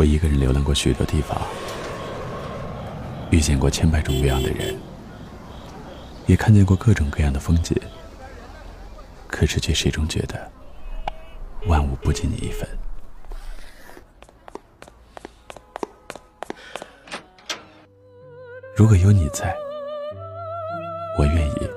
[0.00, 1.38] 我一个人流浪过许多地方，
[3.30, 4.74] 遇见过千百种各样的人，
[6.26, 7.76] 也看见过各种各样的风景，
[9.28, 10.50] 可是却始终觉得
[11.66, 12.66] 万物不及你一分。
[18.74, 19.54] 如果有你在，
[21.18, 21.70] 我愿意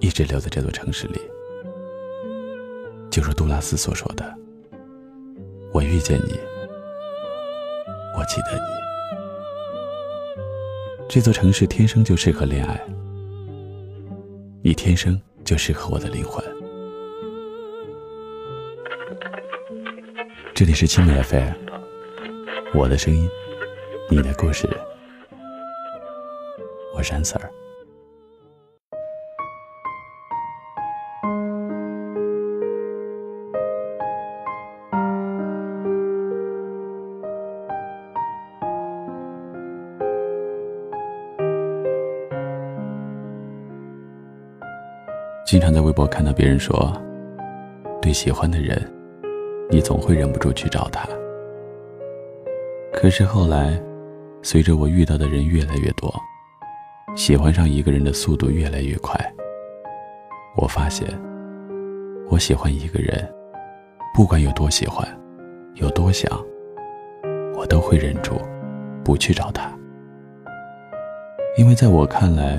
[0.00, 1.20] 一直留在这座城市里。
[3.10, 4.34] 就如杜拉斯所说的
[5.74, 6.40] ：“我遇见你，
[8.26, 8.64] 记得你。
[11.08, 12.80] 这座城市天生就适合恋爱，
[14.62, 16.44] 你天生就适合我的灵魂。”
[20.54, 21.52] 这里是青美 FM，
[22.74, 23.28] 我的声音，
[24.10, 24.68] 你的故事，
[26.94, 27.65] 我是安 Sir。
[45.46, 46.92] 经常在微博看到别人说，
[48.02, 48.82] 对喜欢的人，
[49.70, 51.08] 你总会忍不住去找他。
[52.92, 53.80] 可是后来，
[54.42, 56.12] 随着我遇到的人越来越多，
[57.14, 59.14] 喜欢上一个人的速度越来越快，
[60.56, 61.08] 我发现，
[62.28, 63.24] 我喜欢一个人，
[64.16, 65.06] 不管有多喜欢，
[65.74, 66.28] 有多想，
[67.54, 68.34] 我都会忍住，
[69.04, 69.70] 不去找他。
[71.56, 72.58] 因为在我看来，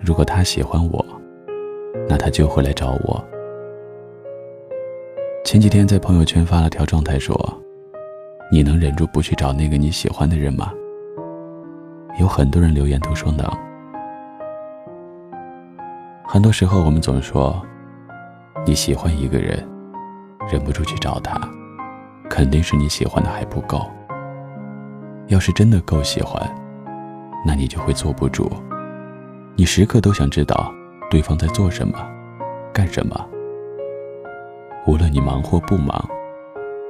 [0.00, 1.06] 如果他喜欢我，
[2.08, 3.24] 那他就会来找我。
[5.44, 7.36] 前几天在朋友圈发了条状态说
[8.50, 10.72] ：“你能忍住不去找那个你喜欢的人吗？”
[12.18, 13.46] 有很多人留言都说能。
[16.26, 17.62] 很多时候我们总说，
[18.66, 19.56] 你喜欢一个人，
[20.50, 21.40] 忍不住去找他，
[22.28, 23.86] 肯定是你喜欢的还不够。
[25.28, 26.42] 要是真的够喜欢，
[27.46, 28.50] 那你就会坐不住，
[29.54, 30.72] 你时刻都想知道。
[31.08, 31.98] 对方在做什么，
[32.72, 33.14] 干什么？
[34.86, 36.08] 无论你忙或不忙，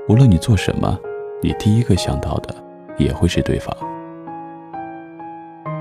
[0.09, 0.99] 无论你做什么，
[1.43, 2.54] 你第一个想到的
[2.97, 3.77] 也会是对方。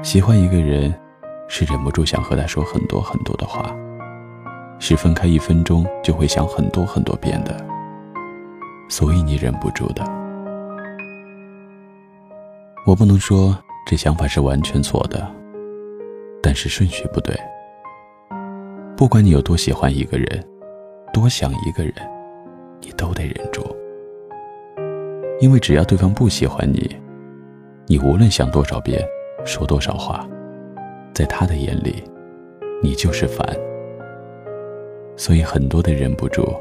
[0.04, 0.94] 喜欢一个人，
[1.48, 3.74] 是忍不住想和他说很多很多的话，
[4.80, 7.56] 是分开一分钟就会想很多很多遍的，
[8.90, 10.04] 所以你忍不住的。
[12.86, 13.58] 我不能说
[13.88, 15.26] 这想法是完全错的，
[16.44, 17.34] 但是顺序不对。
[18.98, 20.26] 不管你有多喜欢一个人，
[21.12, 21.94] 多想一个人，
[22.80, 23.62] 你都得忍住。
[25.42, 26.96] 因为只要对方不喜欢你，
[27.88, 29.06] 你无论想多少遍，
[29.44, 30.26] 说多少话，
[31.14, 32.02] 在他的眼里，
[32.82, 33.46] 你就是烦。
[35.18, 36.56] 所以很多的忍不住，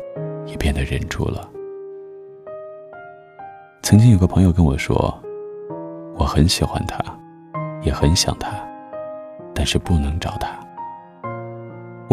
[0.45, 1.49] 也变得忍住了。
[3.83, 5.17] 曾经有个朋友跟我说，
[6.17, 6.99] 我很喜欢他，
[7.83, 8.51] 也很想他，
[9.55, 10.64] 但是不能找他。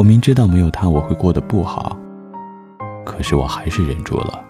[0.01, 1.95] 我明知道没有他我会过得不好，
[3.05, 4.43] 可是我还是忍住了。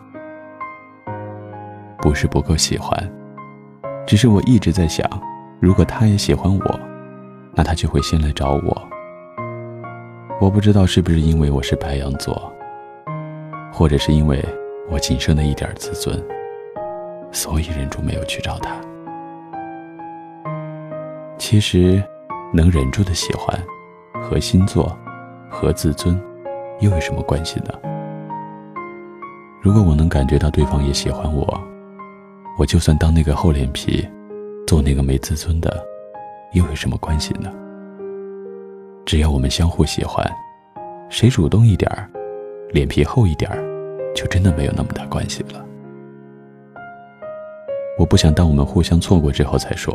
[1.98, 2.98] 不是不够喜欢，
[4.08, 5.06] 只是我一直在想，
[5.60, 6.80] 如果他也喜欢我，
[7.54, 8.90] 那他就会先来找我。
[10.40, 12.50] 我不知道是不是因为我是白羊座，
[13.74, 14.42] 或者是因为
[14.90, 16.18] 我仅剩的一点自尊，
[17.30, 18.74] 所以忍住没有去找他。
[21.38, 22.02] 其实，
[22.54, 23.62] 能忍住的喜欢
[24.24, 24.98] 和星座。
[25.52, 26.20] 和自尊
[26.80, 27.74] 又有什么关系呢？
[29.62, 31.62] 如果我能感觉到对方也喜欢我，
[32.58, 34.08] 我就算当那个厚脸皮，
[34.66, 35.84] 做那个没自尊的，
[36.54, 37.52] 又有什么关系呢？
[39.06, 40.26] 只要我们相互喜欢，
[41.10, 42.10] 谁主动一点儿，
[42.72, 43.62] 脸皮厚一点儿，
[44.16, 45.64] 就真的没有那么大关系了。
[48.00, 49.94] 我不想当我们互相错过之后才说，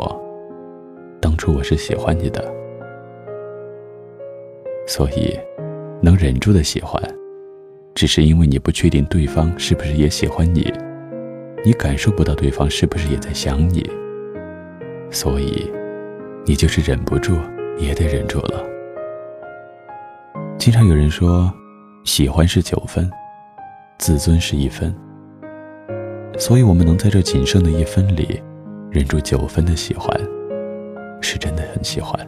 [1.20, 2.54] 当初我是喜欢你的。
[4.86, 5.36] 所以，
[6.00, 7.02] 能忍住的喜欢，
[7.94, 10.72] 只是因为你不确定对方是不是也喜欢你，
[11.64, 13.84] 你感受不到对方是不是也在想你，
[15.10, 15.68] 所以，
[16.44, 17.36] 你就是忍不住
[17.78, 18.64] 也得忍住了。
[20.56, 21.52] 经常有人说，
[22.04, 23.10] 喜欢是九分，
[23.98, 24.94] 自尊是一分，
[26.38, 28.40] 所以我们能在这仅剩的一分里，
[28.90, 30.16] 忍住九分的喜欢，
[31.20, 32.24] 是真的很喜欢。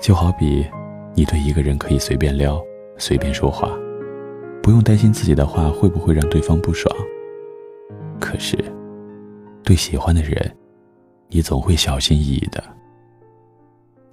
[0.00, 0.66] 就好比，
[1.14, 2.58] 你对一个人可以随便撩、
[2.96, 3.68] 随便说话，
[4.62, 6.94] 不用担心自己的话会不会让对方不爽。
[8.18, 8.56] 可是，
[9.62, 10.56] 对喜欢的人，
[11.28, 12.64] 你总会小心翼翼的。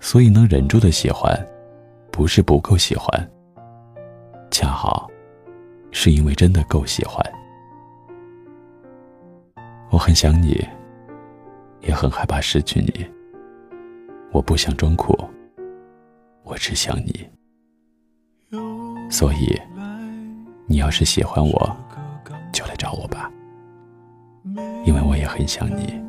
[0.02, 1.34] 所以，能忍住的喜欢，
[2.12, 3.10] 不是不够喜欢，
[4.52, 5.10] 恰好，
[5.92, 7.26] 是因为真的够喜欢。
[9.90, 10.62] 我很想你，
[11.80, 13.08] 也很害怕失去你。
[14.34, 15.18] 我不想装酷，
[16.48, 17.28] 我只想你。
[19.12, 19.60] 所以，
[20.66, 21.78] 你要是喜欢我，
[22.54, 23.30] 就来找我吧，
[24.86, 26.02] 因为我也很想你。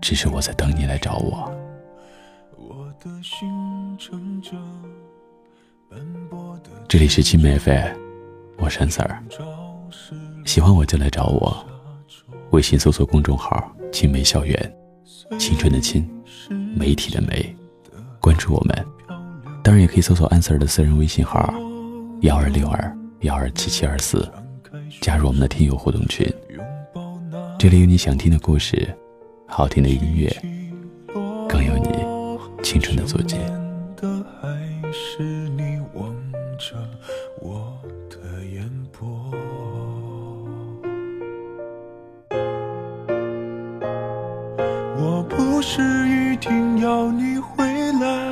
[0.00, 1.48] 只是我在等你来找我。
[6.88, 7.80] 这里是青梅飞，
[8.58, 9.16] 我是 Sir，
[10.44, 11.64] 喜欢我就来找我，
[12.50, 14.76] 微信搜索公众号“青梅校园”，
[15.38, 16.08] 青春的青，
[16.76, 17.56] 媒体的媒，
[18.20, 18.86] 关注我们。
[19.62, 21.54] 当然也可以搜索 Sir 的私人微信号
[22.22, 24.28] 幺二六二幺二七七二四，
[25.00, 26.26] 加入我们的听友互动群。
[27.58, 28.92] 这里有你想听的故事，
[29.46, 30.28] 好听的音乐，
[31.48, 31.90] 更有你
[32.62, 33.36] 青春的足迹。
[44.98, 47.64] 我不是一定要你回
[48.00, 48.31] 来，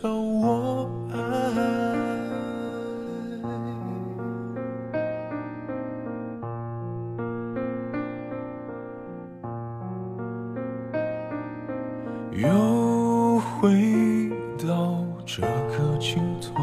[0.00, 1.18] 教我爱？
[12.34, 16.54] 又回到这个尽头，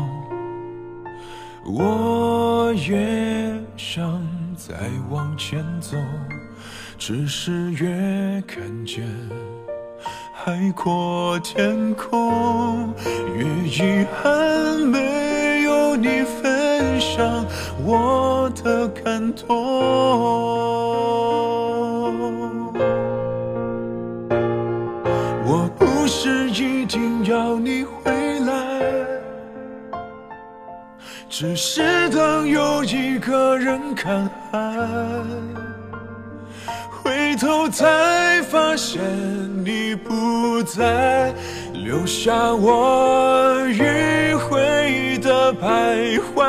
[1.66, 4.22] 我也想
[4.56, 4.76] 再
[5.10, 5.96] 往前走，
[6.98, 9.08] 只是越看见
[10.50, 12.92] 海阔天空，
[13.36, 17.46] 越遗憾没有你分享
[17.86, 19.46] 我的感动。
[25.46, 28.82] 我不是一定要你回来，
[31.30, 34.60] 只是当有一个人看海，
[37.40, 39.00] 头才发现
[39.64, 41.34] 你不在，
[41.74, 46.46] 留下我迂回的徘徊。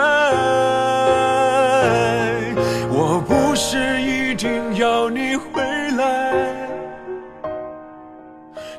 [2.90, 5.62] 我不是一定要你回
[5.96, 6.34] 来。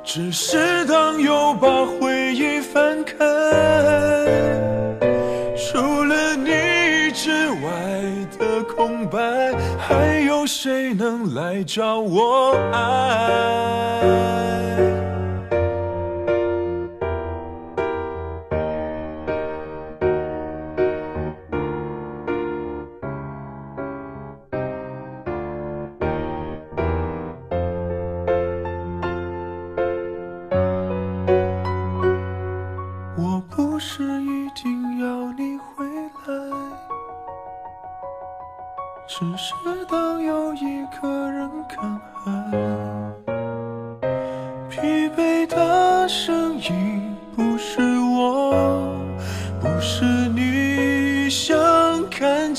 [0.03, 3.15] 只是当又把回忆翻开，
[11.27, 14.01] 来找我爱？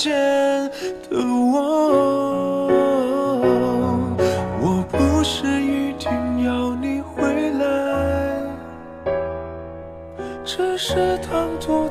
[0.03, 0.11] 见
[1.09, 2.67] 的我。
[4.61, 6.11] 我不是一定
[6.45, 8.43] 要你回来，
[10.45, 11.89] 只是当作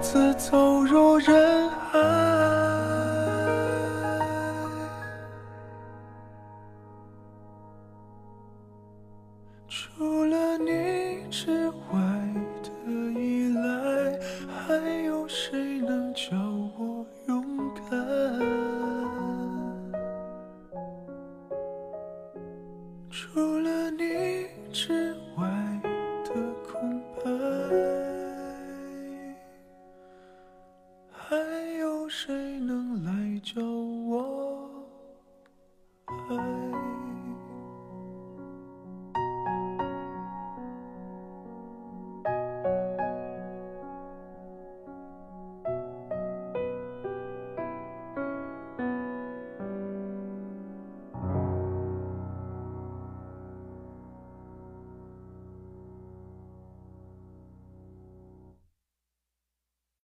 [23.12, 25.51] 除了你之外